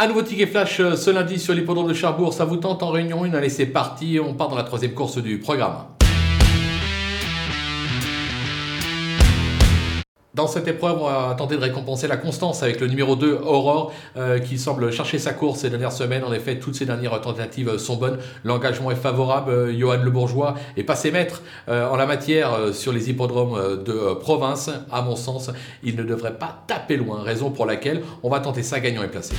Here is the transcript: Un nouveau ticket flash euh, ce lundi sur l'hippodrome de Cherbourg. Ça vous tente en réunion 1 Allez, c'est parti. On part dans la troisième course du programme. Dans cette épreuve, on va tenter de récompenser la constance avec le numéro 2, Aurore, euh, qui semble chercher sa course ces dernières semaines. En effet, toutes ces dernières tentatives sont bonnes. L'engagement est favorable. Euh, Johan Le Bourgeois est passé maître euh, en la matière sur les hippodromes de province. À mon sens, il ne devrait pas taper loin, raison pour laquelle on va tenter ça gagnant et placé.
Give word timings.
Un 0.00 0.06
nouveau 0.06 0.22
ticket 0.22 0.46
flash 0.46 0.78
euh, 0.78 0.94
ce 0.94 1.10
lundi 1.10 1.40
sur 1.40 1.54
l'hippodrome 1.54 1.88
de 1.88 1.92
Cherbourg. 1.92 2.32
Ça 2.32 2.44
vous 2.44 2.58
tente 2.58 2.84
en 2.84 2.90
réunion 2.90 3.24
1 3.24 3.34
Allez, 3.34 3.48
c'est 3.48 3.66
parti. 3.66 4.20
On 4.24 4.32
part 4.32 4.48
dans 4.48 4.54
la 4.54 4.62
troisième 4.62 4.92
course 4.94 5.18
du 5.18 5.40
programme. 5.40 5.97
Dans 10.38 10.46
cette 10.46 10.68
épreuve, 10.68 11.02
on 11.02 11.06
va 11.06 11.34
tenter 11.36 11.56
de 11.56 11.62
récompenser 11.62 12.06
la 12.06 12.16
constance 12.16 12.62
avec 12.62 12.80
le 12.80 12.86
numéro 12.86 13.16
2, 13.16 13.40
Aurore, 13.44 13.92
euh, 14.16 14.38
qui 14.38 14.56
semble 14.56 14.92
chercher 14.92 15.18
sa 15.18 15.32
course 15.32 15.58
ces 15.58 15.68
dernières 15.68 15.90
semaines. 15.90 16.22
En 16.22 16.32
effet, 16.32 16.60
toutes 16.60 16.76
ces 16.76 16.86
dernières 16.86 17.20
tentatives 17.20 17.76
sont 17.76 17.96
bonnes. 17.96 18.18
L'engagement 18.44 18.92
est 18.92 19.02
favorable. 19.02 19.50
Euh, 19.50 19.76
Johan 19.76 20.00
Le 20.00 20.12
Bourgeois 20.12 20.54
est 20.76 20.84
passé 20.84 21.10
maître 21.10 21.42
euh, 21.68 21.88
en 21.88 21.96
la 21.96 22.06
matière 22.06 22.72
sur 22.72 22.92
les 22.92 23.10
hippodromes 23.10 23.82
de 23.82 24.14
province. 24.14 24.70
À 24.92 25.02
mon 25.02 25.16
sens, 25.16 25.50
il 25.82 25.96
ne 25.96 26.04
devrait 26.04 26.38
pas 26.38 26.62
taper 26.68 26.98
loin, 26.98 27.20
raison 27.20 27.50
pour 27.50 27.66
laquelle 27.66 28.02
on 28.22 28.30
va 28.30 28.38
tenter 28.38 28.62
ça 28.62 28.78
gagnant 28.78 29.02
et 29.02 29.08
placé. 29.08 29.34